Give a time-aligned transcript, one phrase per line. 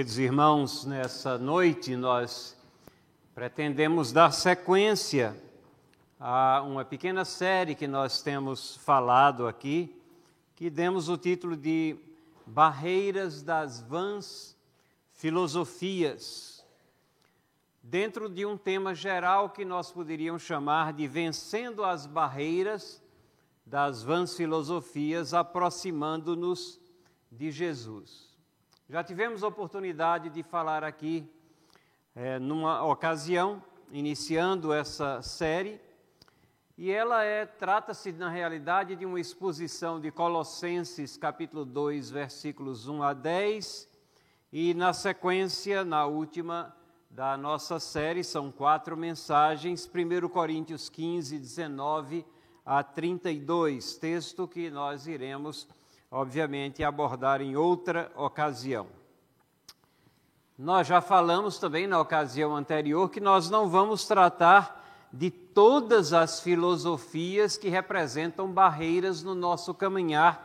[0.00, 2.56] Queridos irmãos, nessa noite nós
[3.34, 5.38] pretendemos dar sequência
[6.18, 9.94] a uma pequena série que nós temos falado aqui,
[10.56, 11.98] que demos o título de
[12.46, 14.56] Barreiras das Vãs
[15.12, 16.64] Filosofias,
[17.82, 23.02] dentro de um tema geral que nós poderíamos chamar de Vencendo as Barreiras
[23.66, 26.80] das Vãs Filosofias, aproximando-nos
[27.30, 28.29] de Jesus.
[28.90, 31.24] Já tivemos oportunidade de falar aqui
[32.12, 35.80] é, numa ocasião, iniciando essa série,
[36.76, 43.00] e ela é trata-se na realidade de uma exposição de Colossenses capítulo 2, versículos 1
[43.04, 43.88] a 10,
[44.52, 46.74] e na sequência, na última
[47.08, 52.26] da nossa série, são quatro mensagens, 1 Coríntios 15, 19
[52.66, 55.68] a 32, texto que nós iremos,
[56.10, 58.88] obviamente, abordar em outra ocasião.
[60.58, 66.40] Nós já falamos também na ocasião anterior que nós não vamos tratar de todas as
[66.40, 70.44] filosofias que representam barreiras no nosso caminhar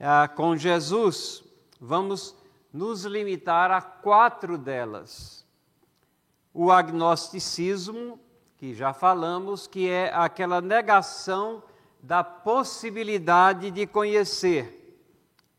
[0.00, 1.44] ah, com Jesus.
[1.80, 2.34] Vamos
[2.72, 5.46] nos limitar a quatro delas.
[6.52, 8.18] O agnosticismo,
[8.58, 11.62] que já falamos, que é aquela negação
[12.02, 14.81] da possibilidade de conhecer.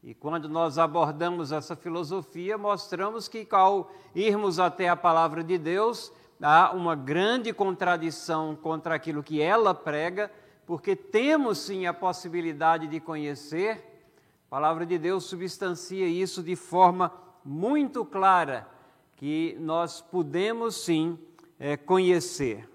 [0.03, 6.11] E quando nós abordamos essa filosofia, mostramos que ao irmos até a palavra de Deus,
[6.41, 10.29] há uma grande contradição contra aquilo que ela prega,
[10.65, 13.77] porque temos sim a possibilidade de conhecer.
[14.47, 17.09] A palavra de Deus substancia isso de forma
[17.41, 18.67] muito clara,
[19.15, 21.17] que nós podemos sim
[21.57, 22.69] é, conhecer.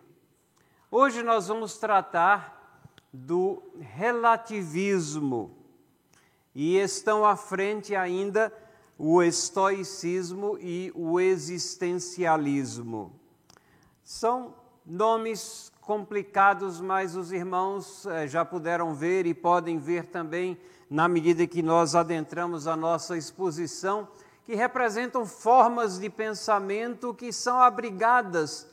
[0.90, 5.57] Hoje nós vamos tratar do relativismo
[6.60, 8.52] e estão à frente ainda
[8.98, 13.12] o estoicismo e o existencialismo.
[14.02, 14.52] São
[14.84, 20.58] nomes complicados, mas os irmãos eh, já puderam ver e podem ver também
[20.90, 24.08] na medida que nós adentramos a nossa exposição,
[24.44, 28.66] que representam formas de pensamento que são abrigadas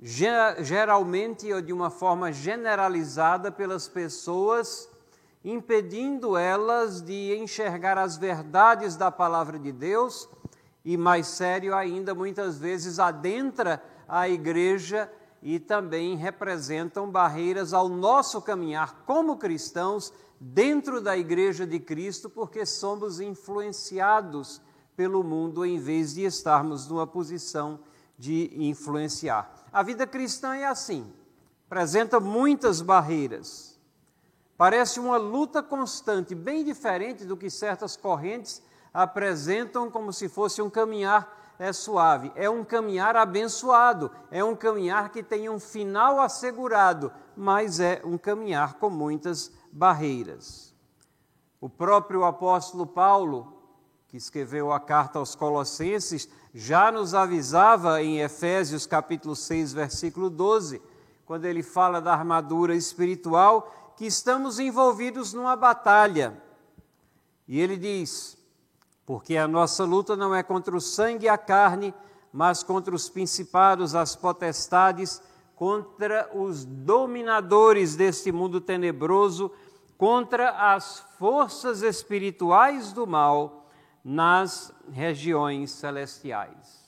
[0.00, 4.88] geralmente ou de uma forma generalizada pelas pessoas,
[5.44, 10.28] impedindo elas de enxergar as verdades da palavra de Deus
[10.84, 15.10] e, mais sério ainda, muitas vezes adentra a igreja
[15.42, 20.10] e também representam barreiras ao nosso caminhar como cristãos
[20.40, 24.62] dentro da igreja de Cristo, porque somos influenciados
[24.96, 27.80] pelo mundo em vez de estarmos numa posição
[28.18, 29.52] de influenciar.
[29.72, 31.12] A vida cristã é assim,
[31.66, 33.73] apresenta muitas barreiras.
[34.56, 40.70] Parece uma luta constante, bem diferente do que certas correntes apresentam como se fosse um
[40.70, 47.12] caminhar é suave, é um caminhar abençoado, é um caminhar que tem um final assegurado,
[47.36, 50.74] mas é um caminhar com muitas barreiras.
[51.60, 53.52] O próprio apóstolo Paulo,
[54.08, 60.82] que escreveu a carta aos Colossenses, já nos avisava em Efésios capítulo 6, versículo 12,
[61.24, 66.40] quando ele fala da armadura espiritual, que estamos envolvidos numa batalha.
[67.46, 68.36] E ele diz:
[69.06, 71.94] porque a nossa luta não é contra o sangue e a carne,
[72.32, 75.22] mas contra os principados, as potestades,
[75.54, 79.50] contra os dominadores deste mundo tenebroso,
[79.96, 83.68] contra as forças espirituais do mal
[84.04, 86.84] nas regiões celestiais.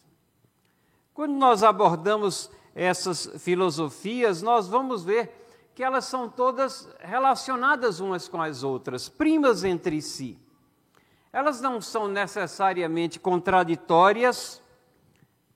[1.15, 5.46] Quando nós abordamos essas filosofias, nós vamos ver
[5.77, 10.39] que elas são todas relacionadas umas com as outras, primas entre si.
[11.31, 14.63] Elas não são necessariamente contraditórias,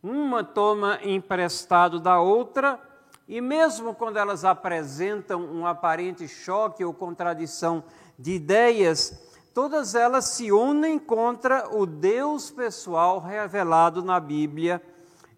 [0.02, 2.78] uma toma emprestado da outra,
[3.26, 7.82] e mesmo quando elas apresentam um aparente choque ou contradição
[8.18, 9.18] de ideias,
[9.54, 14.82] todas elas se unem contra o Deus pessoal revelado na Bíblia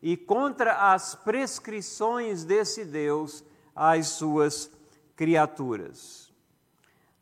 [0.02, 4.70] e contra as prescrições desse Deus às suas
[5.16, 6.32] criaturas.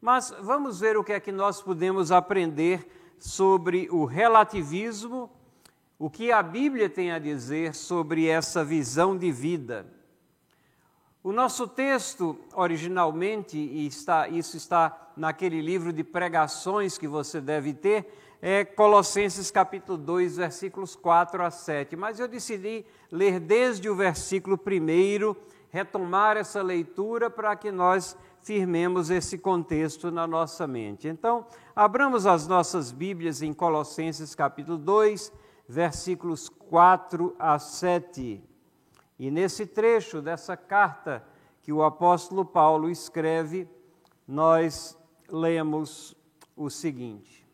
[0.00, 2.86] Mas vamos ver o que é que nós podemos aprender
[3.18, 5.30] sobre o relativismo,
[5.98, 9.86] o que a Bíblia tem a dizer sobre essa visão de vida.
[11.22, 17.74] O nosso texto, originalmente, e está, isso está naquele livro de pregações que você deve
[17.74, 18.10] ter,
[18.40, 21.94] é Colossenses capítulo 2, versículos 4 a 7.
[21.94, 25.36] Mas eu decidi ler desde o versículo 1,
[25.70, 31.08] retomar essa leitura para que nós firmemos esse contexto na nossa mente.
[31.08, 35.32] Então, abramos as nossas Bíblias em Colossenses capítulo 2,
[35.68, 38.42] versículos 4 a 7.
[39.18, 41.24] E nesse trecho dessa carta
[41.62, 43.68] que o apóstolo Paulo escreve,
[44.26, 46.16] nós lemos
[46.56, 47.46] o seguinte: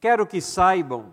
[0.00, 1.12] Quero que saibam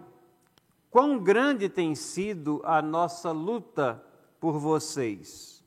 [0.89, 4.03] quão grande tem sido a nossa luta
[4.41, 5.63] por vocês,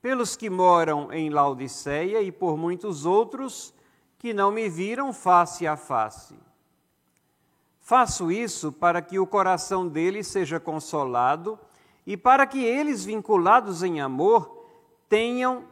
[0.00, 3.74] pelos que moram em Laodiceia e por muitos outros
[4.18, 6.34] que não me viram face a face.
[7.78, 11.58] Faço isso para que o coração deles seja consolado
[12.06, 14.64] e para que eles, vinculados em amor,
[15.08, 15.64] tenham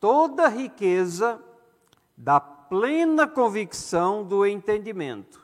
[0.00, 1.38] toda a riqueza
[2.16, 5.42] da plena convicção do entendimento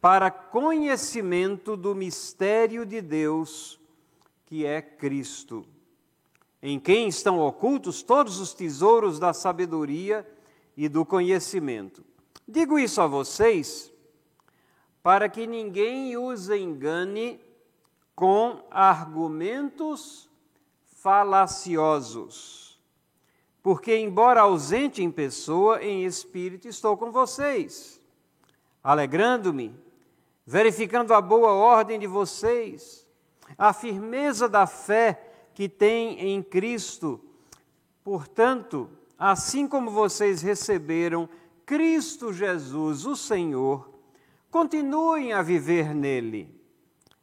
[0.00, 3.78] para conhecimento do mistério de Deus,
[4.52, 5.64] que é Cristo,
[6.62, 10.30] em quem estão ocultos todos os tesouros da sabedoria
[10.76, 12.04] e do conhecimento.
[12.46, 13.90] Digo isso a vocês
[15.02, 17.40] para que ninguém os engane
[18.14, 20.28] com argumentos
[20.84, 22.78] falaciosos.
[23.62, 27.98] Porque, embora ausente em pessoa, em espírito estou com vocês,
[28.84, 29.74] alegrando-me
[30.44, 33.01] verificando a boa ordem de vocês,
[33.56, 37.20] a firmeza da fé que tem em Cristo.
[38.02, 41.28] Portanto, assim como vocês receberam
[41.64, 43.88] Cristo Jesus, o Senhor,
[44.50, 46.54] continuem a viver nele,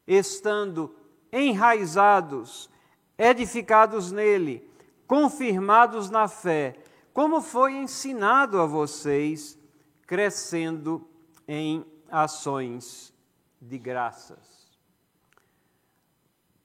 [0.08, 0.96] estando
[1.31, 2.70] enraizados,
[3.18, 4.68] edificados nele,
[5.06, 6.75] confirmados na fé,
[7.14, 9.60] como foi ensinado a vocês,
[10.08, 11.08] crescendo
[11.48, 13.14] em ações
[13.62, 14.59] de graças.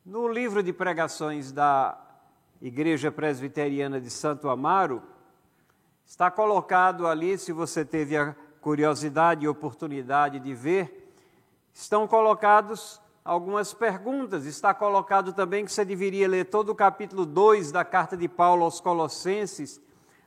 [0.05, 1.99] No livro de pregações da
[2.61, 5.03] Igreja Presbiteriana de Santo Amaro,
[6.05, 11.11] está colocado ali, se você teve a curiosidade e oportunidade de ver,
[11.73, 14.45] estão colocados algumas perguntas.
[14.45, 18.65] Está colocado também que você deveria ler todo o capítulo 2 da carta de Paulo
[18.65, 19.81] aos Colossenses,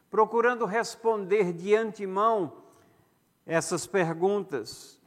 [0.09, 2.51] procurando responder de antemão
[3.45, 4.99] essas perguntas.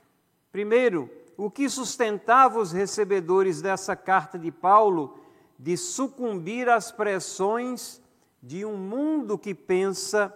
[0.53, 5.19] Primeiro, o que sustentava os recebedores dessa carta de Paulo
[5.59, 7.99] de sucumbir às pressões
[8.43, 10.35] de um mundo que pensa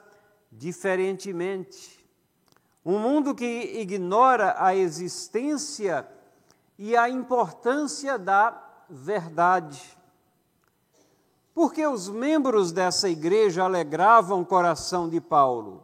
[0.51, 2.03] diferentemente.
[2.83, 6.09] Um mundo que ignora a existência
[6.79, 8.59] e a importância da
[8.89, 9.99] verdade.
[11.53, 15.83] Porque os membros dessa igreja alegravam o coração de Paulo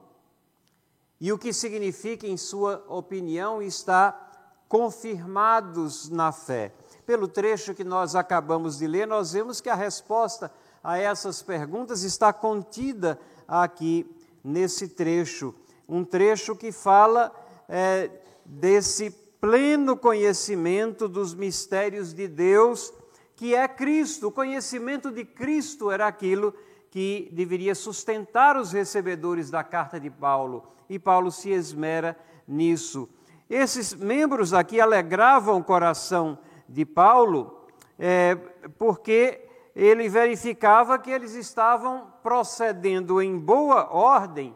[1.20, 4.29] e o que significa, em sua opinião, estar
[4.70, 6.72] confirmados na fé.
[7.04, 10.48] Pelo trecho que nós acabamos de ler, nós vemos que a resposta
[10.82, 13.18] a essas perguntas está contida
[13.48, 14.08] aqui
[14.44, 15.52] nesse trecho.
[15.88, 17.32] Um trecho que fala
[17.68, 18.08] é,
[18.44, 22.92] desse pleno conhecimento dos mistérios de Deus,
[23.34, 24.28] que é Cristo.
[24.28, 26.54] O conhecimento de Cristo era aquilo
[26.92, 33.08] que deveria sustentar os recebedores da carta de Paulo e Paulo se esmera nisso.
[33.50, 37.66] Esses membros aqui alegravam o coração de Paulo,
[37.98, 38.36] é,
[38.78, 39.44] porque
[39.74, 44.54] ele verificava que eles estavam procedendo em boa ordem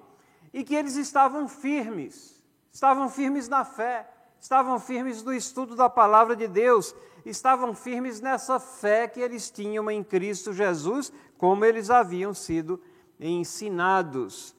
[0.53, 2.41] e que eles estavam firmes,
[2.71, 4.09] estavam firmes na fé,
[4.41, 6.95] estavam firmes no estudo da palavra de Deus,
[7.27, 12.81] estavam firmes nessa fé que eles tinham em Cristo Jesus, como eles haviam sido
[13.19, 14.55] ensinados.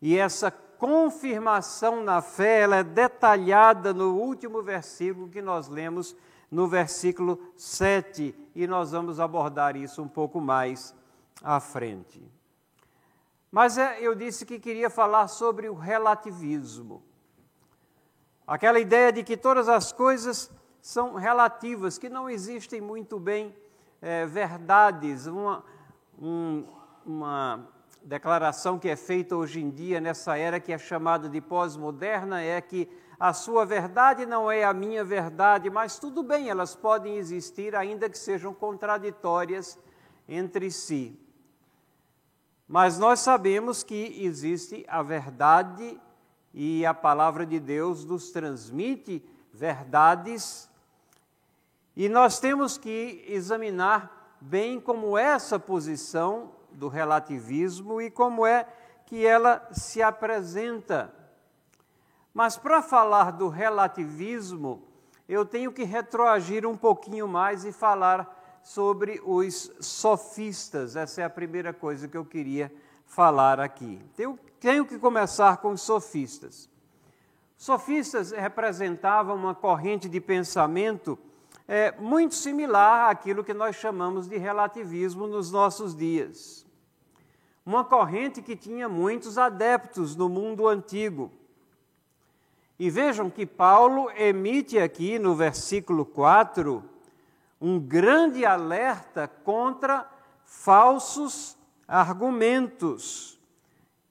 [0.00, 0.52] E essa
[0.82, 6.16] confirmação na fé, ela é detalhada no último versículo que nós lemos,
[6.50, 10.92] no versículo 7, e nós vamos abordar isso um pouco mais
[11.40, 12.20] à frente.
[13.48, 17.00] Mas é, eu disse que queria falar sobre o relativismo.
[18.44, 23.54] Aquela ideia de que todas as coisas são relativas, que não existem muito bem
[24.00, 25.64] é, verdades, uma,
[26.20, 26.66] um,
[27.06, 27.68] uma
[28.04, 32.60] declaração que é feita hoje em dia, nessa era que é chamada de pós-moderna, é
[32.60, 37.76] que a sua verdade não é a minha verdade, mas tudo bem, elas podem existir,
[37.76, 39.78] ainda que sejam contraditórias
[40.28, 41.18] entre si.
[42.66, 46.00] Mas nós sabemos que existe a verdade
[46.52, 50.68] e a palavra de Deus nos transmite verdades,
[51.94, 58.66] e nós temos que examinar bem como essa posição do relativismo e como é
[59.06, 61.12] que ela se apresenta.
[62.32, 64.82] Mas para falar do relativismo,
[65.28, 70.96] eu tenho que retroagir um pouquinho mais e falar sobre os sofistas.
[70.96, 72.72] Essa é a primeira coisa que eu queria
[73.06, 74.00] falar aqui.
[74.18, 76.70] Eu tenho que começar com os sofistas.
[77.56, 81.18] Sofistas representavam uma corrente de pensamento
[81.66, 86.66] é, muito similar àquilo que nós chamamos de relativismo nos nossos dias.
[87.64, 91.30] Uma corrente que tinha muitos adeptos no mundo antigo.
[92.78, 96.82] E vejam que Paulo emite aqui no versículo 4
[97.60, 100.10] um grande alerta contra
[100.44, 103.38] falsos argumentos.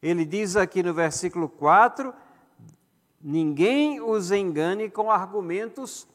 [0.01, 2.13] Ele diz aqui no versículo 4:
[3.21, 6.07] Ninguém os engane com argumentos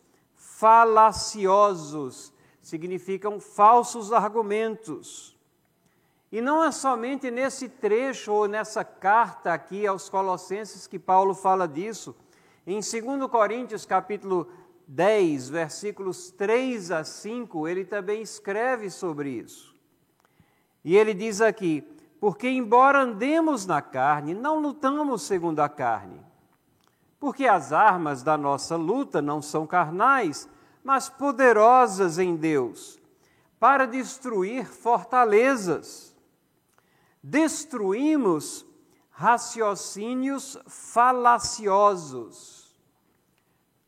[0.59, 2.33] falaciosos,
[2.63, 5.37] significam falsos argumentos.
[6.33, 11.69] E não é somente nesse trecho ou nessa carta aqui aos Colossenses que Paulo fala
[11.69, 12.17] disso.
[12.67, 14.49] Em 2 Coríntios, capítulo
[14.87, 19.77] 10, versículos 3 a 5, ele também escreve sobre isso.
[20.83, 21.83] E ele diz aqui:
[22.19, 26.26] Porque, embora andemos na carne, não lutamos segundo a carne
[27.19, 30.47] porque as armas da nossa luta não são carnais,
[30.85, 33.01] mas poderosas em Deus,
[33.59, 36.15] para destruir fortalezas.
[37.23, 38.67] Destruímos
[39.11, 42.67] raciocínios falaciosos.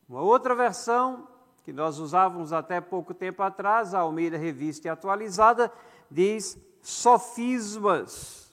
[0.09, 1.27] Uma outra versão,
[1.63, 5.71] que nós usávamos até pouco tempo atrás, a Almeida Revista e Atualizada,
[6.09, 8.51] diz sofismas.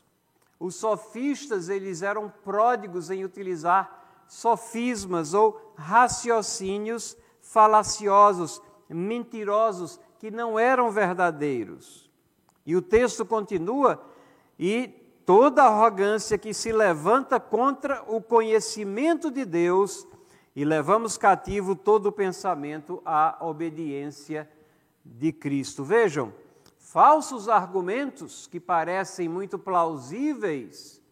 [0.61, 10.91] Os sofistas, eles eram pródigos em utilizar sofismas ou raciocínios falaciosos, mentirosos, que não eram
[10.91, 12.11] verdadeiros.
[12.65, 14.03] E o texto continua,
[14.59, 14.89] e
[15.25, 20.07] toda arrogância que se levanta contra o conhecimento de Deus,
[20.55, 24.51] e levamos cativo todo o pensamento à obediência
[25.05, 25.85] de Cristo.
[25.85, 26.33] Vejam,
[26.79, 31.03] falsos argumentos que parecem muito plausíveis,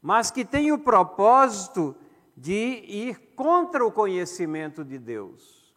[0.00, 2.09] mas que têm o propósito de
[2.48, 5.74] ir contra o conhecimento de Deus,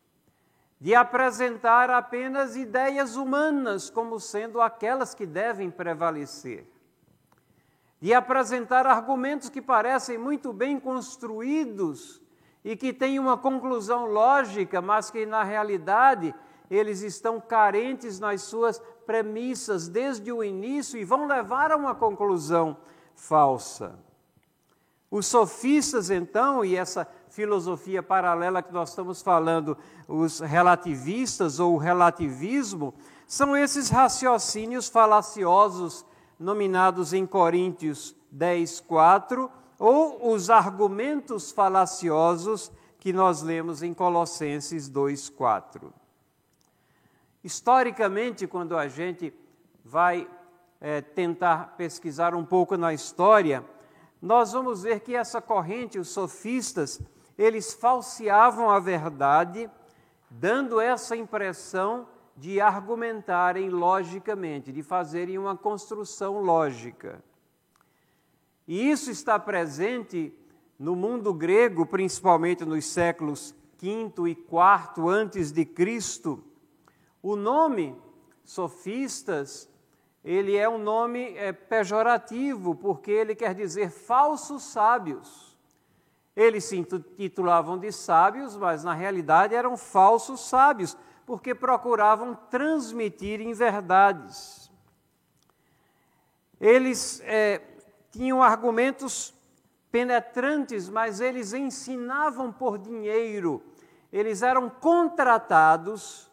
[0.79, 6.65] de apresentar apenas ideias humanas como sendo aquelas que devem prevalecer,
[7.99, 12.21] de apresentar argumentos que parecem muito bem construídos
[12.63, 16.33] e que têm uma conclusão lógica, mas que na realidade
[16.69, 22.77] eles estão carentes nas suas premissas desde o início e vão levar a uma conclusão
[23.15, 23.99] falsa.
[25.13, 29.77] Os sofistas, então, e essa filosofia paralela que nós estamos falando,
[30.07, 32.95] os relativistas ou o relativismo,
[33.27, 36.03] são esses raciocínios falaciosos
[36.39, 45.29] nominados em Coríntios 10, 4, ou os argumentos falaciosos que nós lemos em Colossenses 2,
[45.29, 45.93] 4.
[47.43, 49.31] Historicamente, quando a gente
[49.85, 50.27] vai
[50.81, 53.63] é, tentar pesquisar um pouco na história,
[54.23, 57.01] nós vamos ver que essa corrente, os sofistas,
[57.37, 59.69] eles falseavam a verdade,
[60.29, 67.21] dando essa impressão de argumentarem logicamente, de fazerem uma construção lógica.
[68.65, 70.33] E isso está presente
[70.79, 76.41] no mundo grego, principalmente nos séculos V e IV antes de Cristo.
[77.21, 77.93] O nome
[78.45, 79.69] sofistas
[80.23, 85.57] ele é um nome é, pejorativo, porque ele quer dizer falsos sábios.
[86.35, 86.81] Eles se
[87.17, 94.71] titulavam de sábios, mas na realidade eram falsos sábios, porque procuravam transmitir em verdades.
[96.59, 97.61] Eles é,
[98.09, 99.33] tinham argumentos
[99.91, 103.61] penetrantes, mas eles ensinavam por dinheiro.
[104.11, 106.31] Eles eram contratados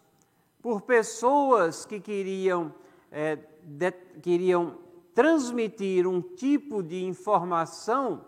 [0.63, 2.73] por pessoas que queriam
[3.11, 3.91] é, de,
[4.23, 4.79] queriam
[5.15, 8.25] transmitir um tipo de informação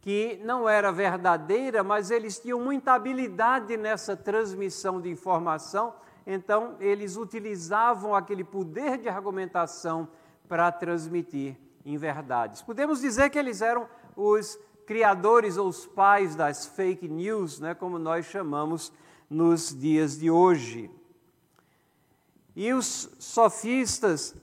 [0.00, 5.94] que não era verdadeira, mas eles tinham muita habilidade nessa transmissão de informação,
[6.26, 10.06] então eles utilizavam aquele poder de argumentação
[10.46, 12.60] para transmitir em verdades.
[12.60, 17.98] Podemos dizer que eles eram os criadores ou os pais das fake news, né, como
[17.98, 18.92] nós chamamos
[19.28, 20.90] nos dias de hoje.
[22.54, 24.34] E os sofistas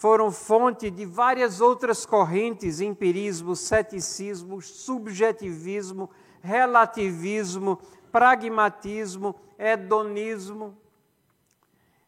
[0.00, 6.08] foram fonte de várias outras correntes, empirismo, ceticismo, subjetivismo,
[6.40, 7.78] relativismo,
[8.10, 10.74] pragmatismo, hedonismo.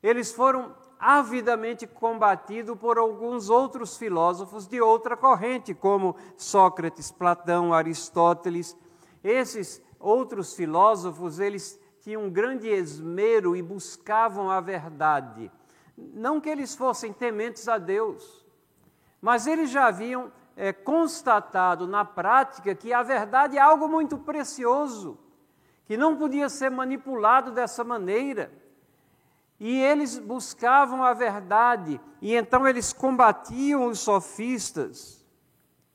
[0.02, 8.74] Eles foram avidamente combatidos por alguns outros filósofos de outra corrente, como Sócrates, Platão, Aristóteles.
[9.22, 15.52] Esses outros filósofos, eles tinham um grande esmero e buscavam a verdade.
[16.14, 18.44] Não que eles fossem tementes a Deus,
[19.20, 25.18] mas eles já haviam é, constatado na prática que a verdade é algo muito precioso,
[25.86, 28.52] que não podia ser manipulado dessa maneira.
[29.58, 35.24] E eles buscavam a verdade, e então eles combatiam os sofistas,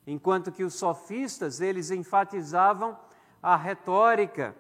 [0.06, 2.98] enquanto que os sofistas, eles enfatizavam
[3.44, 4.56] a retórica,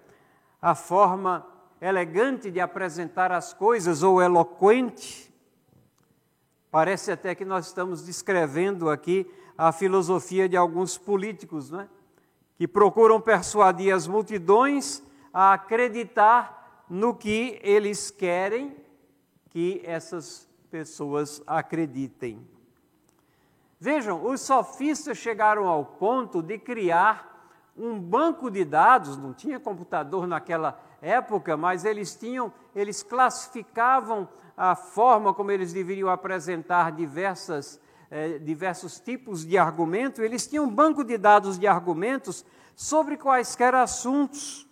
[0.62, 1.48] a forma
[1.80, 5.27] elegante de apresentar as coisas ou eloquente.
[6.70, 11.88] Parece até que nós estamos descrevendo aqui a filosofia de alguns políticos, não é?
[12.58, 18.76] que procuram persuadir as multidões a acreditar no que eles querem
[19.50, 22.46] que essas pessoas acreditem.
[23.80, 27.36] Vejam, os sofistas chegaram ao ponto de criar
[27.78, 34.76] um banco de dados, não tinha computador naquela época, mas eles tinham, eles classificavam a
[34.76, 41.04] forma como eles deveriam apresentar diversas, eh, diversos tipos de argumento, eles tinham um banco
[41.04, 42.44] de dados de argumentos
[42.76, 44.68] sobre quaisquer assuntos.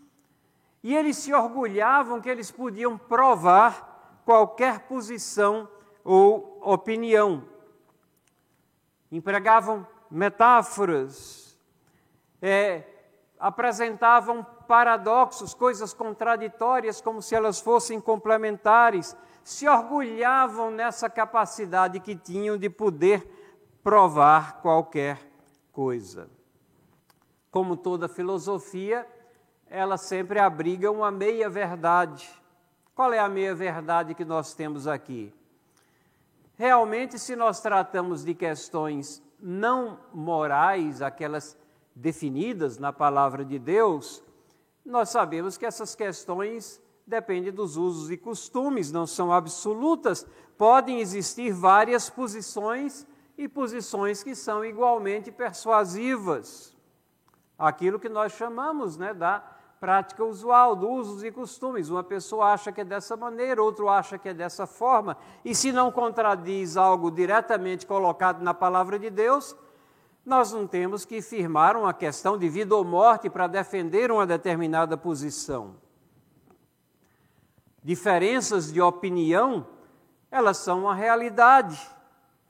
[0.84, 5.68] E eles se orgulhavam que eles podiam provar qualquer posição
[6.04, 7.44] ou opinião.
[9.12, 11.58] Empregavam metáforas,
[12.42, 12.84] é,
[13.40, 22.58] apresentavam paradoxos, coisas contraditórias, como se elas fossem complementares, se orgulhavam nessa capacidade que tinham
[22.58, 23.26] de poder
[23.84, 25.20] provar qualquer
[25.72, 26.28] coisa.
[27.52, 29.08] Como toda filosofia,
[29.68, 32.30] ela sempre abriga uma meia-verdade.
[32.96, 35.34] Qual é a meia-verdade que nós temos aqui?
[36.58, 41.58] Realmente, se nós tratamos de questões não morais, aquelas
[41.94, 44.24] definidas na palavra de Deus,
[44.86, 50.26] nós sabemos que essas questões dependem dos usos e costumes, não são absolutas.
[50.58, 53.06] Podem existir várias posições
[53.38, 56.76] e posições que são igualmente persuasivas.
[57.58, 59.44] Aquilo que nós chamamos né, da
[59.80, 61.90] prática usual, dos usos e costumes.
[61.90, 65.72] Uma pessoa acha que é dessa maneira, outro acha que é dessa forma, e se
[65.72, 69.56] não contradiz algo diretamente colocado na palavra de Deus,
[70.26, 74.98] nós não temos que firmar uma questão de vida ou morte para defender uma determinada
[74.98, 75.76] posição.
[77.84, 79.68] Diferenças de opinião,
[80.32, 81.80] elas são uma realidade.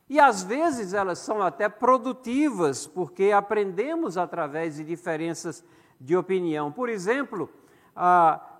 [0.08, 5.62] E às vezes elas são até produtivas, porque aprendemos através de diferenças
[6.00, 6.72] de opinião.
[6.72, 7.50] Por exemplo,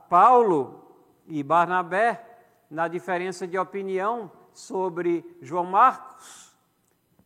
[0.10, 0.84] Paulo
[1.28, 2.24] e Barnabé,
[2.70, 6.45] na diferença de opinião sobre João Marcos,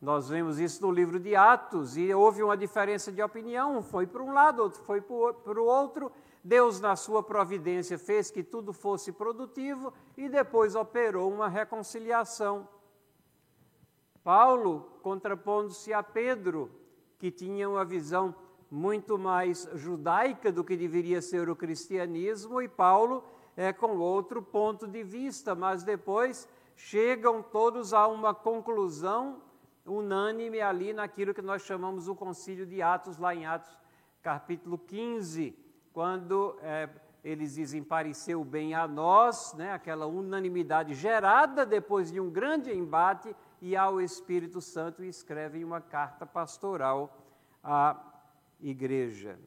[0.02, 4.08] nós vemos isso no livro de Atos e houve uma diferença de opinião, um foi
[4.08, 6.10] para um lado, outro foi para o outro.
[6.42, 12.66] Deus, na sua providência, fez que tudo fosse produtivo e depois operou uma reconciliação.
[14.24, 16.72] Paulo, contrapondo-se a Pedro,
[17.18, 18.34] que tinha uma visão
[18.72, 23.22] muito mais judaica do que deveria ser o cristianismo, e Paulo
[23.58, 29.42] é com outro ponto de vista, mas depois chegam todos a uma conclusão
[29.94, 33.78] unânime ali naquilo que nós chamamos o concílio de Atos, lá em Atos
[34.22, 35.58] capítulo 15,
[35.94, 36.90] quando é,
[37.24, 43.36] eles dizem pareceu bem a nós, né, aquela unanimidade gerada depois de um grande embate,
[43.62, 47.18] e ao Espírito Santo e escrevem uma carta pastoral
[47.64, 48.00] à
[48.62, 49.38] igreja.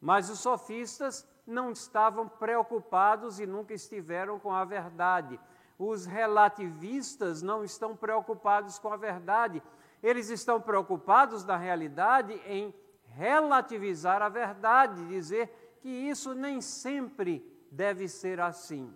[0.00, 5.40] Mas os sofistas não estavam preocupados e nunca estiveram com a verdade
[5.78, 9.62] os relativistas não estão preocupados com a verdade,
[10.02, 18.08] eles estão preocupados, na realidade, em relativizar a verdade, dizer que isso nem sempre deve
[18.08, 18.94] ser assim.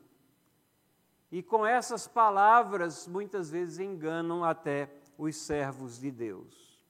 [1.30, 6.82] E com essas palavras, muitas vezes enganam até os servos de Deus.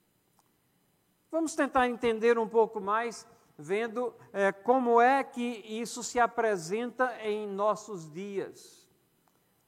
[1.31, 3.27] Vamos tentar entender um pouco mais,
[3.57, 8.82] vendo é, como é que isso se apresenta em nossos dias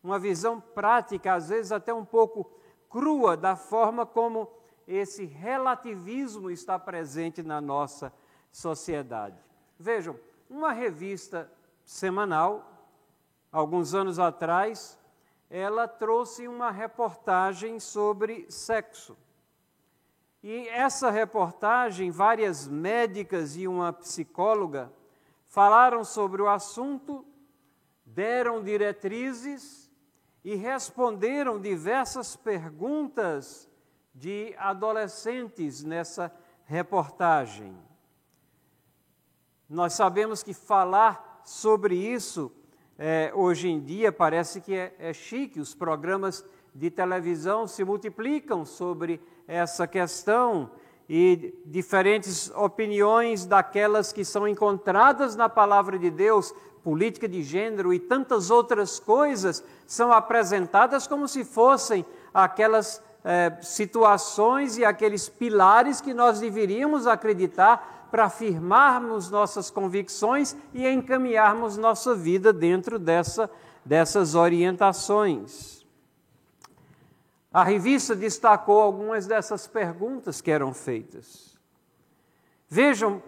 [0.06, 2.50] uma visão prática, às vezes até um pouco
[2.90, 4.48] crua, da forma como
[4.88, 8.14] esse relativismo está presente na nossa
[8.52, 9.36] sociedade.
[9.80, 10.16] Vejam,
[10.48, 11.52] uma revista
[11.84, 12.72] semanal,
[13.52, 14.98] alguns anos atrás,
[15.50, 19.18] ela trouxe uma reportagem sobre sexo.
[20.44, 24.94] E essa reportagem, várias médicas e uma psicóloga
[25.48, 27.26] falaram sobre o assunto,
[28.06, 29.85] deram diretrizes
[30.46, 33.68] e responderam diversas perguntas
[34.14, 36.32] de adolescentes nessa
[36.66, 37.76] reportagem.
[39.68, 42.52] Nós sabemos que falar sobre isso
[42.96, 48.64] é, hoje em dia parece que é, é chique, os programas de televisão se multiplicam
[48.64, 50.70] sobre essa questão
[51.10, 56.54] e diferentes opiniões daquelas que são encontradas na palavra de Deus,
[56.86, 64.78] política de gênero e tantas outras coisas, são apresentadas como se fossem aquelas eh, situações
[64.78, 72.54] e aqueles pilares que nós deveríamos acreditar para afirmarmos nossas convicções e encaminharmos nossa vida
[72.54, 73.50] dentro dessa,
[73.84, 75.84] dessas orientações.
[77.52, 81.58] A revista destacou algumas dessas perguntas que eram feitas.
[82.70, 83.24] Vejam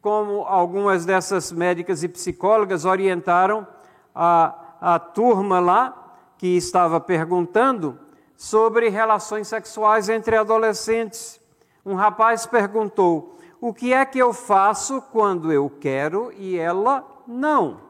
[0.00, 3.66] como algumas dessas médicas e psicólogas orientaram
[4.14, 7.98] a, a turma lá que estava perguntando
[8.36, 11.38] sobre relações sexuais entre adolescentes.
[11.84, 17.80] Um rapaz perguntou: O que é que eu faço quando eu quero e ela não?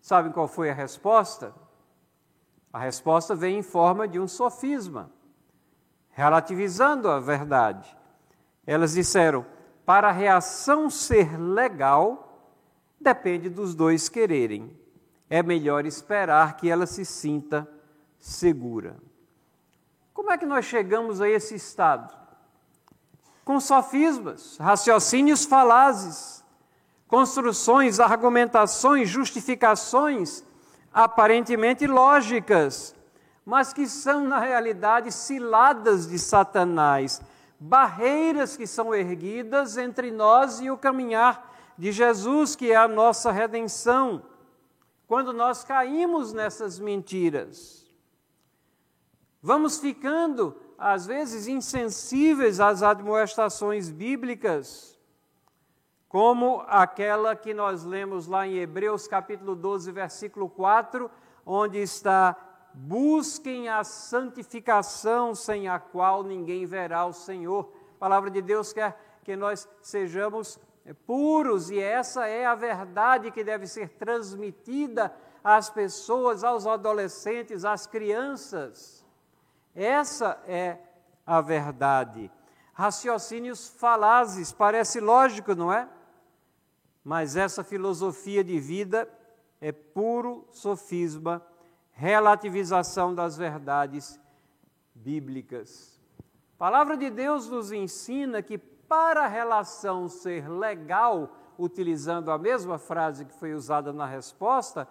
[0.00, 1.54] Sabem qual foi a resposta?
[2.70, 5.10] A resposta vem em forma de um sofisma,
[6.10, 7.96] relativizando a verdade.
[8.66, 9.46] Elas disseram:
[9.88, 12.44] para a reação ser legal,
[13.00, 14.70] depende dos dois quererem.
[15.30, 17.66] É melhor esperar que ela se sinta
[18.18, 18.98] segura.
[20.12, 22.14] Como é que nós chegamos a esse estado?
[23.46, 26.44] Com sofismas, raciocínios falazes,
[27.06, 30.44] construções, argumentações, justificações
[30.92, 32.94] aparentemente lógicas,
[33.42, 37.22] mas que são, na realidade, ciladas de Satanás,
[37.58, 43.30] barreiras que são erguidas entre nós e o caminhar de Jesus, que é a nossa
[43.30, 44.22] redenção.
[45.06, 47.86] Quando nós caímos nessas mentiras,
[49.42, 54.98] vamos ficando, às vezes, insensíveis às admoestações bíblicas
[56.08, 61.10] como aquela que nós lemos lá em Hebreus capítulo 12, versículo 4,
[61.44, 62.34] onde está:
[62.74, 67.72] Busquem a santificação sem a qual ninguém verá o Senhor.
[67.96, 70.58] A palavra de Deus quer que nós sejamos
[71.06, 77.86] puros e essa é a verdade que deve ser transmitida às pessoas, aos adolescentes, às
[77.86, 79.04] crianças.
[79.74, 80.78] Essa é
[81.26, 82.30] a verdade.
[82.72, 85.88] Raciocínios falazes, parece lógico, não é?
[87.08, 89.08] mas essa filosofia de vida
[89.62, 91.42] é puro sofisma,
[91.98, 94.20] relativização das verdades
[94.94, 96.00] bíblicas.
[96.54, 102.78] A palavra de Deus nos ensina que para a relação ser legal, utilizando a mesma
[102.78, 104.86] frase que foi usada na resposta,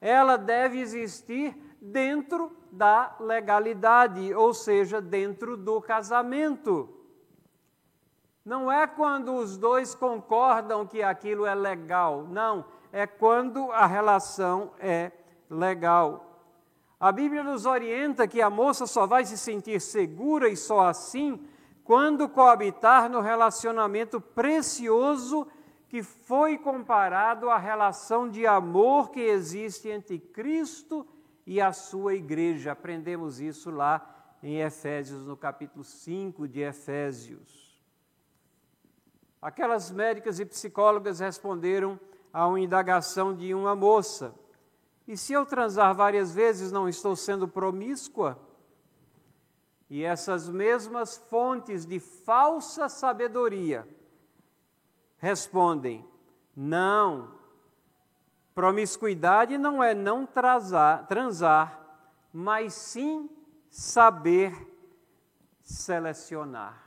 [0.00, 6.88] ela deve existir dentro da legalidade, ou seja, dentro do casamento.
[8.44, 14.70] Não é quando os dois concordam que aquilo é legal, não, é quando a relação
[14.78, 15.10] é
[15.50, 16.31] legal.
[17.02, 21.44] A Bíblia nos orienta que a moça só vai se sentir segura e só assim
[21.82, 25.48] quando coabitar no relacionamento precioso
[25.88, 31.04] que foi comparado à relação de amor que existe entre Cristo
[31.44, 32.70] e a sua igreja.
[32.70, 37.82] Aprendemos isso lá em Efésios, no capítulo 5 de Efésios.
[39.42, 41.98] Aquelas médicas e psicólogas responderam
[42.32, 44.32] a uma indagação de uma moça:
[45.12, 48.40] E se eu transar várias vezes, não estou sendo promíscua?
[49.90, 53.86] E essas mesmas fontes de falsa sabedoria
[55.18, 56.02] respondem:
[56.56, 57.34] Não.
[58.54, 61.78] Promiscuidade não é não transar, transar
[62.32, 63.28] mas sim
[63.68, 64.66] saber
[65.60, 66.82] selecionar.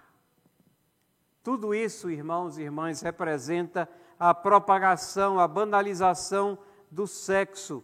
[1.43, 6.57] Tudo isso, irmãos e irmãs, representa a propagação, a banalização
[6.89, 7.83] do sexo.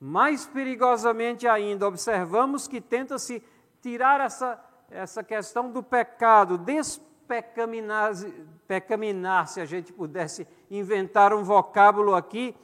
[0.00, 3.42] Mais perigosamente ainda, observamos que tenta-se
[3.80, 8.34] tirar essa, essa questão do pecado, despecaminar-se,
[9.46, 12.54] se a gente pudesse inventar um vocábulo aqui,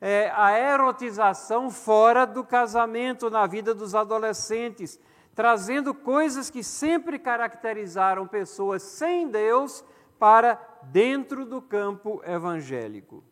[0.00, 4.98] é, a erotização fora do casamento, na vida dos adolescentes
[5.34, 9.84] trazendo coisas que sempre caracterizaram pessoas sem Deus
[10.18, 13.24] para dentro do campo evangélico.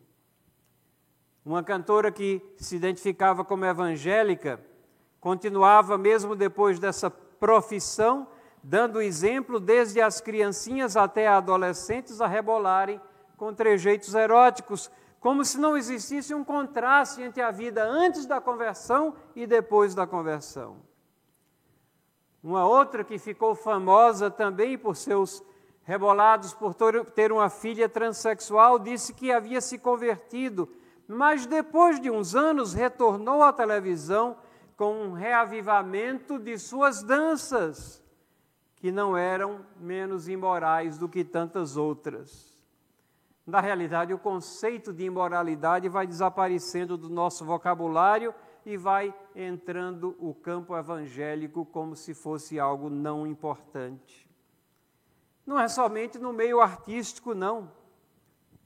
[1.43, 4.63] Uma cantora que se identificava como evangélica
[5.19, 8.27] continuava, mesmo depois dessa profissão,
[8.63, 13.01] dando exemplo desde as criancinhas até adolescentes a rebolarem
[13.37, 19.15] com trejeitos eróticos, como se não existisse um contraste entre a vida antes da conversão
[19.35, 20.77] e depois da conversão.
[22.43, 25.43] Uma outra que ficou famosa também por seus
[25.83, 26.75] rebolados por
[27.15, 30.69] ter uma filha transexual, disse que havia se convertido,
[31.11, 34.37] mas depois de uns anos retornou à televisão
[34.77, 38.01] com um reavivamento de suas danças,
[38.77, 42.57] que não eram menos imorais do que tantas outras.
[43.45, 48.33] Na realidade, o conceito de imoralidade vai desaparecendo do nosso vocabulário
[48.65, 54.29] e vai entrando o campo evangélico como se fosse algo não importante.
[55.45, 57.80] Não é somente no meio artístico, não.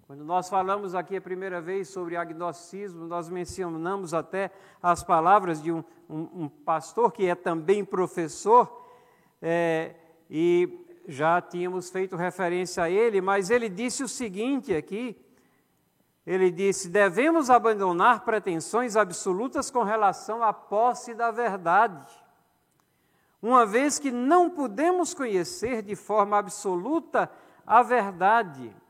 [0.08, 5.72] Quando nós falamos aqui a primeira vez sobre agnosticismo, nós mencionamos até as palavras de
[5.72, 8.86] um, um, um pastor que é também professor,
[9.42, 9.96] é,
[10.30, 15.20] e já tínhamos feito referência a ele, mas ele disse o seguinte aqui:
[16.24, 22.08] ele disse: devemos abandonar pretensões absolutas com relação à posse da verdade,
[23.42, 27.28] uma vez que não podemos conhecer de forma absoluta
[27.66, 28.85] a verdade.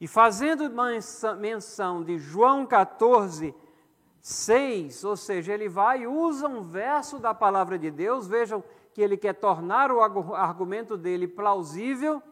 [0.00, 0.70] E fazendo
[1.38, 3.54] menção de João 14,
[4.20, 9.00] 6, ou seja, ele vai e usa um verso da palavra de Deus, vejam que
[9.00, 12.22] ele quer tornar o argumento dele plausível,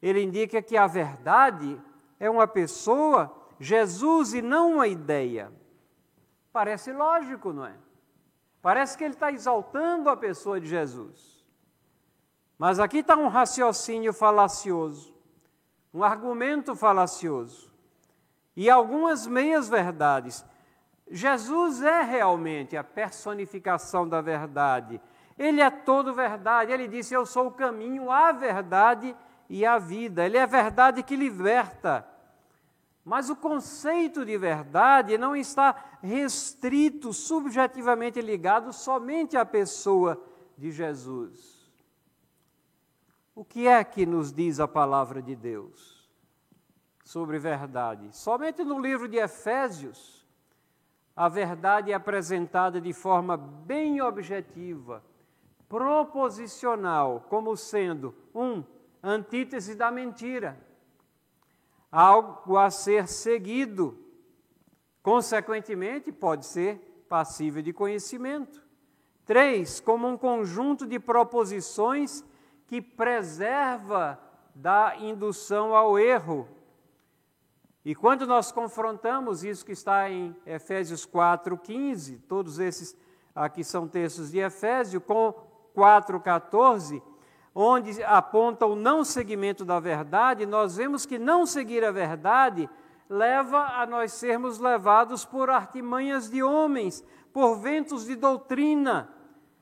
[0.00, 1.80] ele indica que a verdade
[2.20, 5.52] é uma pessoa, Jesus, e não uma ideia.
[6.52, 7.74] Parece lógico, não é?
[8.62, 11.44] Parece que ele está exaltando a pessoa de Jesus.
[12.58, 15.14] Mas aqui está um raciocínio falacioso,
[15.92, 17.72] um argumento falacioso
[18.56, 20.44] e algumas meias-verdades.
[21.10, 25.00] Jesus é realmente a personificação da verdade.
[25.38, 26.72] Ele é todo verdade.
[26.72, 29.16] Ele disse: Eu sou o caminho, a verdade
[29.48, 30.26] e a vida.
[30.26, 32.06] Ele é verdade que liberta.
[33.04, 40.22] Mas o conceito de verdade não está restrito, subjetivamente ligado somente à pessoa
[40.58, 41.57] de Jesus.
[43.38, 46.10] O que é que nos diz a palavra de Deus
[47.04, 48.08] sobre verdade?
[48.10, 50.26] Somente no livro de Efésios,
[51.14, 55.04] a verdade é apresentada de forma bem objetiva,
[55.68, 58.64] proposicional, como sendo um
[59.00, 60.58] antítese da mentira
[61.92, 63.96] algo a ser seguido.
[65.00, 68.66] Consequentemente, pode ser passível de conhecimento.
[69.24, 72.24] Três, como um conjunto de proposições
[72.68, 74.20] que preserva
[74.54, 76.46] da indução ao erro.
[77.84, 82.94] E quando nós confrontamos isso que está em Efésios 4:15, todos esses
[83.34, 85.34] aqui são textos de Efésio com
[85.74, 87.02] 4:14,
[87.54, 92.68] onde aponta o não seguimento da verdade, nós vemos que não seguir a verdade
[93.08, 97.02] leva a nós sermos levados por artimanhas de homens,
[97.32, 99.08] por ventos de doutrina,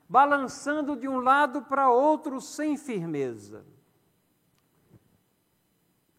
[0.07, 3.65] balançando de um lado para outro sem firmeza.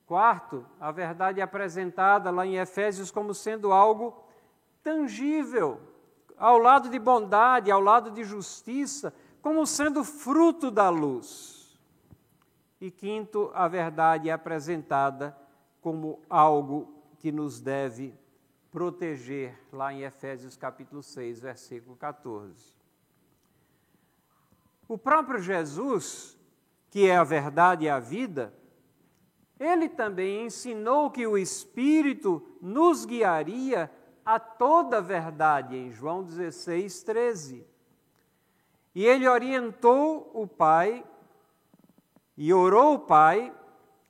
[0.07, 4.25] Quarto, a verdade é apresentada lá em Efésios como sendo algo
[4.83, 5.81] tangível,
[6.37, 11.79] ao lado de bondade, ao lado de justiça, como sendo fruto da luz.
[12.81, 15.37] E quinto, a verdade é apresentada
[15.81, 18.15] como algo que nos deve
[18.71, 22.78] proteger, lá em Efésios capítulo 6, versículo 14.
[24.89, 26.39] O próprio Jesus,
[26.91, 28.55] que é a verdade e a vida,
[29.61, 33.91] ele também ensinou que o Espírito nos guiaria
[34.25, 37.67] a toda verdade, em João 16, 13.
[38.95, 41.05] E ele orientou o Pai
[42.37, 43.53] e orou o Pai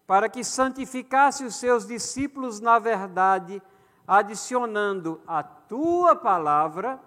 [0.07, 3.61] para que santificasse os seus discípulos na verdade,
[4.07, 7.01] adicionando a tua palavra,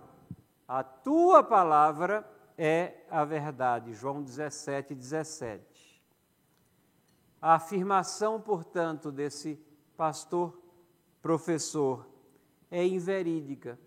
[0.68, 3.93] a tua palavra é a verdade.
[3.93, 6.02] João 17, 17.
[7.41, 9.60] A afirmação, portanto, desse
[9.97, 10.58] pastor
[11.21, 12.08] professor
[12.69, 13.78] é inverídica,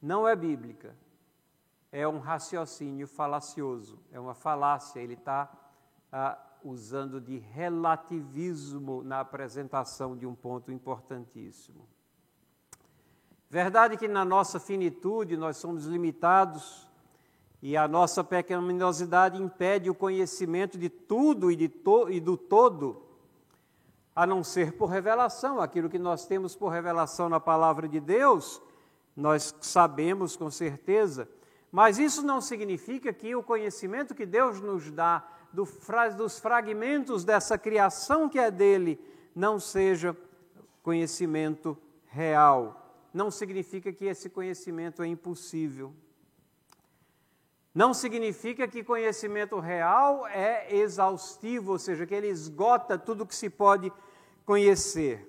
[0.00, 0.96] não é bíblica,
[1.92, 5.50] é um raciocínio falacioso, é uma falácia, ele está
[6.10, 11.86] ah, usando de relativismo na apresentação de um ponto importantíssimo.
[13.50, 16.87] Verdade que na nossa finitude nós somos limitados
[17.60, 23.02] e a nossa pecaminosidade impede o conhecimento de tudo e, de to e do todo,
[24.14, 25.60] a não ser por revelação.
[25.60, 28.62] Aquilo que nós temos por revelação na palavra de Deus,
[29.16, 31.28] nós sabemos com certeza,
[31.70, 35.66] mas isso não significa que o conhecimento que Deus nos dá do,
[36.16, 39.00] dos fragmentos dessa criação que é dele
[39.34, 40.16] não seja
[40.82, 42.84] conhecimento real.
[43.12, 45.92] Não significa que esse conhecimento é impossível.
[47.78, 53.48] Não significa que conhecimento real é exaustivo, ou seja, que ele esgota tudo que se
[53.48, 53.92] pode
[54.44, 55.24] conhecer.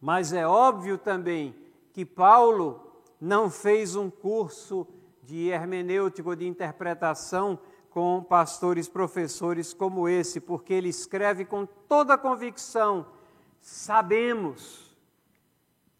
[0.00, 1.52] Mas é óbvio também
[1.92, 4.86] que Paulo não fez um curso
[5.24, 7.58] de hermenêutico, de interpretação,
[7.90, 13.08] com pastores professores como esse, porque ele escreve com toda a convicção:
[13.60, 14.96] sabemos,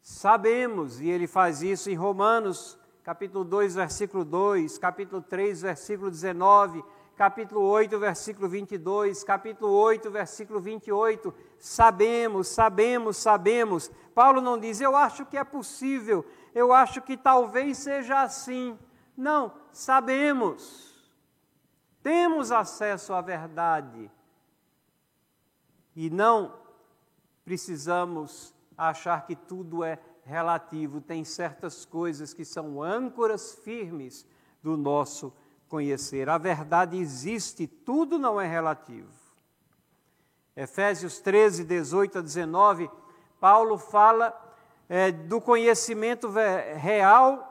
[0.01, 6.83] sabemos, e ele faz isso em Romanos, capítulo 2, versículo 2, capítulo 3, versículo 19,
[7.15, 11.35] capítulo 8, versículo 22, capítulo 8, versículo 28.
[11.59, 13.91] Sabemos, sabemos, sabemos.
[14.15, 18.79] Paulo não diz, eu acho que é possível, eu acho que talvez seja assim.
[19.15, 20.95] Não, sabemos.
[22.03, 24.11] Temos acesso à verdade.
[25.95, 26.55] E não
[27.45, 31.01] precisamos achar que tudo é relativo.
[31.01, 34.27] Tem certas coisas que são âncoras firmes
[34.63, 35.33] do nosso
[35.69, 36.29] conhecer.
[36.29, 39.09] A verdade existe, tudo não é relativo.
[40.57, 42.91] Efésios 13, 18 a 19,
[43.41, 44.33] Paulo fala
[44.89, 46.29] é, do conhecimento
[46.77, 47.51] real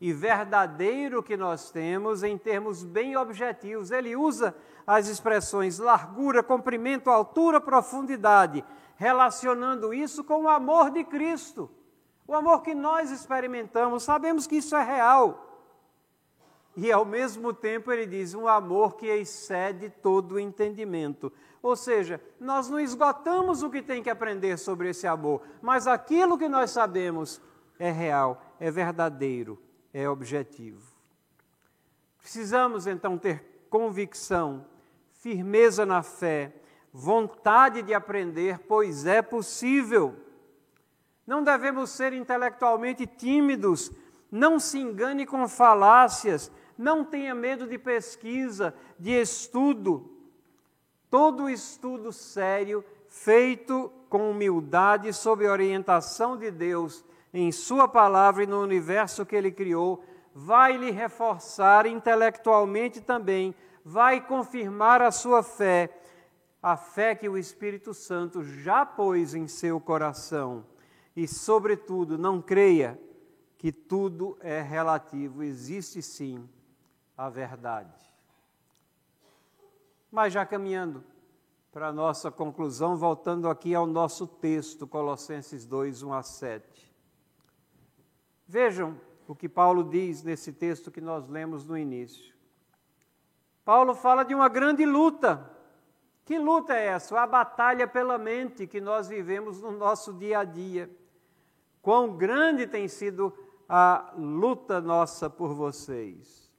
[0.00, 3.92] e verdadeiro que nós temos em termos bem objetivos.
[3.92, 4.52] Ele usa
[4.84, 8.64] as expressões largura, comprimento, altura, profundidade,
[8.96, 11.70] relacionando isso com o amor de Cristo.
[12.26, 15.48] O amor que nós experimentamos, sabemos que isso é real.
[16.76, 21.30] E ao mesmo tempo ele diz um amor que excede todo o entendimento.
[21.62, 26.38] Ou seja, nós não esgotamos o que tem que aprender sobre esse amor, mas aquilo
[26.38, 27.40] que nós sabemos
[27.78, 29.58] é real, é verdadeiro,
[29.92, 30.92] é objetivo.
[32.18, 34.64] Precisamos então ter convicção,
[35.12, 36.54] firmeza na fé,
[36.92, 40.14] vontade de aprender, pois é possível.
[41.26, 43.92] Não devemos ser intelectualmente tímidos,
[44.30, 50.10] não se engane com falácias, não tenha medo de pesquisa, de estudo.
[51.10, 58.60] Todo estudo sério, feito com humildade, sob orientação de Deus, em Sua palavra e no
[58.60, 60.04] universo que Ele criou,
[60.34, 63.54] vai lhe reforçar intelectualmente também,
[63.84, 65.90] vai confirmar a sua fé,
[66.62, 70.64] a fé que o Espírito Santo já pôs em seu coração.
[71.14, 72.98] E, sobretudo, não creia
[73.58, 76.48] que tudo é relativo, existe sim
[77.16, 77.94] a verdade.
[80.10, 81.04] Mas já caminhando
[81.70, 86.92] para a nossa conclusão, voltando aqui ao nosso texto, Colossenses 2, 1 a 7.
[88.46, 92.34] Vejam o que Paulo diz nesse texto que nós lemos no início.
[93.64, 95.50] Paulo fala de uma grande luta.
[96.24, 97.18] Que luta é essa?
[97.20, 100.90] A batalha pela mente que nós vivemos no nosso dia a dia.
[101.82, 103.36] Quão grande tem sido
[103.68, 106.50] a luta nossa por vocês.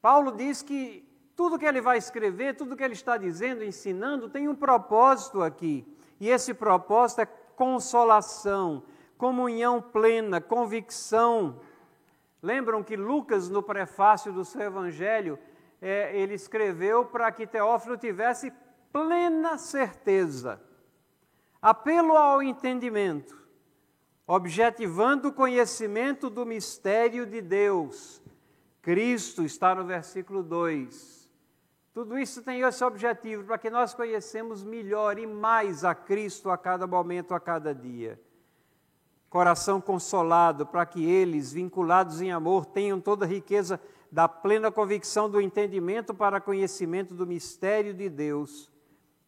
[0.00, 4.48] Paulo diz que tudo que ele vai escrever, tudo que ele está dizendo, ensinando, tem
[4.48, 5.84] um propósito aqui.
[6.20, 8.84] E esse propósito é consolação,
[9.16, 11.60] comunhão plena, convicção.
[12.40, 15.38] Lembram que Lucas, no prefácio do seu evangelho,
[15.82, 18.52] é, ele escreveu para que Teófilo tivesse
[18.92, 20.60] plena certeza,
[21.60, 23.36] apelo ao entendimento,
[24.28, 28.22] objetivando o conhecimento do mistério de Deus.
[28.80, 31.28] Cristo está no versículo 2.
[31.92, 36.56] Tudo isso tem esse objetivo para que nós conhecemos melhor e mais a Cristo a
[36.56, 38.20] cada momento, a cada dia
[39.28, 45.28] coração consolado, para que eles, vinculados em amor, tenham toda a riqueza da plena convicção
[45.28, 48.70] do entendimento para conhecimento do mistério de Deus,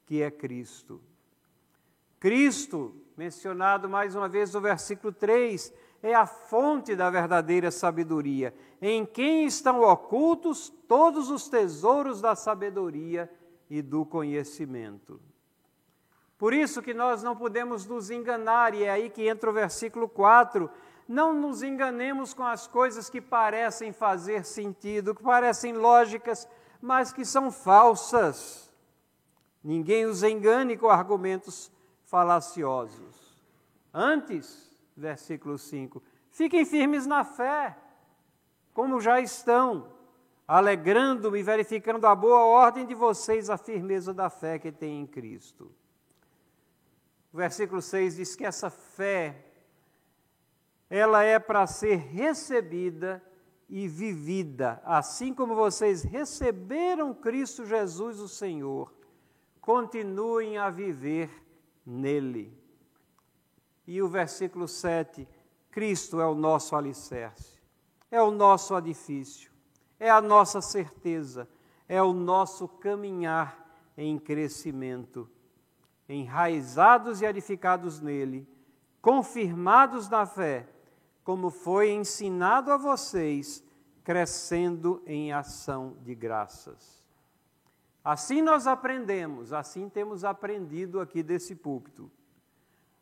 [0.06, 1.00] que é Cristo.
[2.18, 9.04] Cristo, mencionado mais uma vez no versículo 3, é a fonte da verdadeira sabedoria, em
[9.04, 13.30] quem estão ocultos todos os tesouros da sabedoria
[13.68, 15.20] e do conhecimento.
[16.38, 20.08] Por isso que nós não podemos nos enganar, e é aí que entra o versículo
[20.08, 20.70] 4.
[21.06, 26.48] Não nos enganemos com as coisas que parecem fazer sentido, que parecem lógicas,
[26.80, 28.72] mas que são falsas.
[29.62, 31.70] Ninguém os engane com argumentos
[32.10, 33.40] falaciosos.
[33.94, 37.78] Antes, versículo 5, fiquem firmes na fé,
[38.74, 39.92] como já estão,
[40.46, 45.72] alegrando-me verificando a boa ordem de vocês, a firmeza da fé que tem em Cristo.
[47.32, 49.46] O versículo 6 diz que essa fé,
[50.90, 53.22] ela é para ser recebida
[53.68, 58.92] e vivida, assim como vocês receberam Cristo Jesus, o Senhor,
[59.60, 61.30] continuem a viver
[61.84, 62.56] nele.
[63.86, 65.26] E o versículo 7,
[65.70, 67.60] Cristo é o nosso alicerce,
[68.10, 69.50] é o nosso edifício,
[69.98, 71.48] é a nossa certeza,
[71.88, 75.28] é o nosso caminhar em crescimento
[76.08, 78.46] enraizados e edificados nele,
[79.00, 80.68] confirmados na fé,
[81.22, 83.62] como foi ensinado a vocês,
[84.02, 86.99] crescendo em ação de graças.
[88.02, 92.10] Assim nós aprendemos, assim temos aprendido aqui desse púlpito.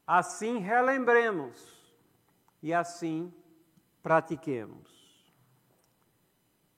[0.07, 1.79] Assim relembremos
[2.63, 3.33] e assim
[4.03, 4.99] pratiquemos.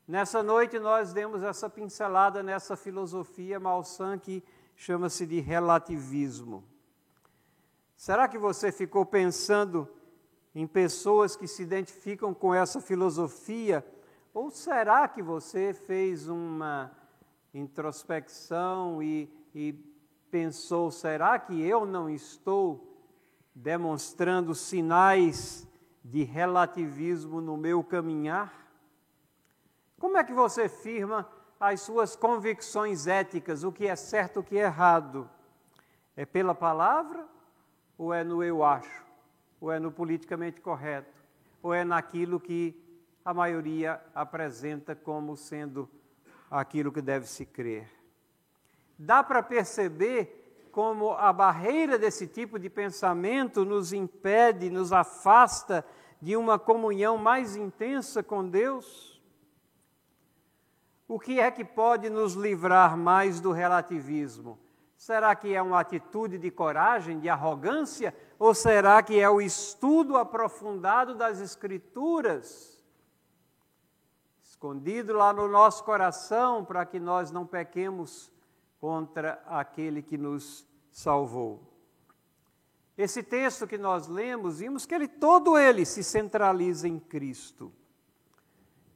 [0.06, 4.42] Nessa noite nós demos essa pincelada nessa filosofia malsã que
[4.74, 6.64] chama-se de relativismo.
[7.96, 9.88] Será que você ficou pensando
[10.54, 13.86] em pessoas que se identificam com essa filosofia?
[14.34, 16.90] Ou será que você fez uma
[17.52, 19.72] introspecção e, e
[20.30, 22.86] pensou: será que eu não estou
[23.54, 25.66] demonstrando sinais
[26.04, 28.52] de relativismo no meu caminhar?
[29.98, 31.28] Como é que você firma
[31.58, 35.28] as suas convicções éticas, o que é certo, o que é errado?
[36.16, 37.28] É pela palavra
[37.98, 39.04] ou é no eu acho?
[39.60, 41.20] Ou é no politicamente correto?
[41.62, 42.74] Ou é naquilo que
[43.22, 45.86] a maioria apresenta como sendo
[46.50, 47.88] aquilo que deve se crer?
[48.98, 55.84] Dá para perceber como a barreira desse tipo de pensamento nos impede, nos afasta
[56.20, 59.20] de uma comunhão mais intensa com Deus?
[61.08, 64.58] O que é que pode nos livrar mais do relativismo?
[64.96, 68.14] Será que é uma atitude de coragem, de arrogância?
[68.38, 72.79] Ou será que é o estudo aprofundado das Escrituras?
[74.60, 78.30] Escondido lá no nosso coração, para que nós não pequemos
[78.78, 81.62] contra aquele que nos salvou.
[82.94, 87.72] Esse texto que nós lemos, vimos que ele todo ele se centraliza em Cristo.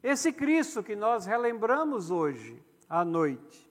[0.02, 3.66] Esse Cristo que nós relembramos hoje à noite,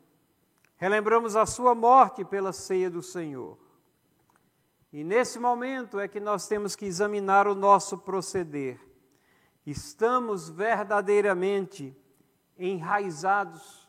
[0.78, 3.56] relembramos a sua morte pela ceia do Senhor.
[4.92, 8.80] E nesse momento é que nós temos que examinar o nosso proceder.
[9.66, 11.96] Estamos verdadeiramente
[12.58, 13.88] enraizados,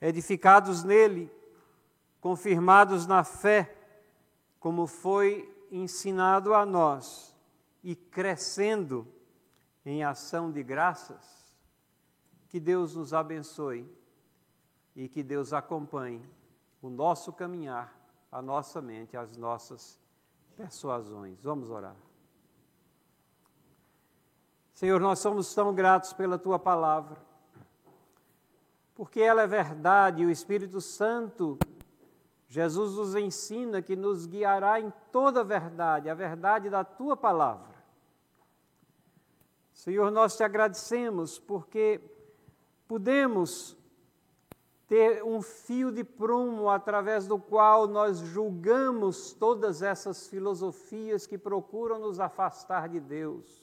[0.00, 1.30] edificados nele,
[2.20, 3.76] confirmados na fé,
[4.58, 7.34] como foi ensinado a nós,
[7.82, 9.06] e crescendo
[9.84, 11.56] em ação de graças?
[12.48, 13.90] Que Deus nos abençoe
[14.94, 16.22] e que Deus acompanhe
[16.82, 17.96] o nosso caminhar,
[18.30, 19.98] a nossa mente, as nossas
[20.56, 21.42] persuasões.
[21.42, 21.96] Vamos orar.
[24.82, 27.16] Senhor, nós somos tão gratos pela tua palavra,
[28.96, 31.56] porque ela é verdade e o Espírito Santo,
[32.48, 37.76] Jesus nos ensina que nos guiará em toda a verdade, a verdade da tua palavra.
[39.72, 42.00] Senhor, nós te agradecemos porque
[42.88, 43.76] podemos
[44.88, 52.00] ter um fio de prumo através do qual nós julgamos todas essas filosofias que procuram
[52.00, 53.61] nos afastar de Deus,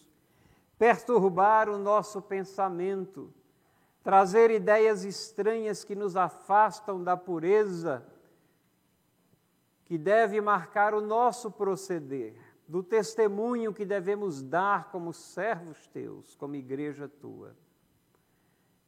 [0.80, 3.32] perturbar o nosso pensamento,
[4.02, 8.02] trazer ideias estranhas que nos afastam da pureza,
[9.84, 12.34] que deve marcar o nosso proceder,
[12.66, 17.56] do testemunho que devemos dar como servos teus, como igreja tua.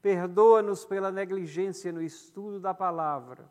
[0.02, 3.50] Perdoa-nos pela negligência no estudo da palavra.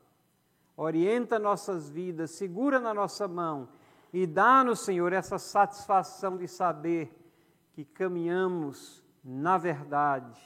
[0.76, 3.68] Orienta nossas vidas, segura na nossa mão
[4.12, 7.19] e dá-nos, Senhor, essa satisfação de saber
[7.72, 10.40] que caminhamos na verdade,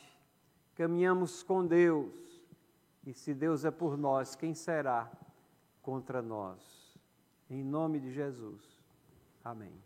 [0.74, 2.12] caminhamos com Deus.
[3.06, 5.10] E se Deus é por nós, quem será
[5.82, 6.98] contra nós?
[7.48, 8.62] Em nome de Jesus.
[9.44, 9.83] Amém.